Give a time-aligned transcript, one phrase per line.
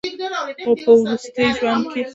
[0.63, 2.01] خو پۀ وروستي ژوند کښې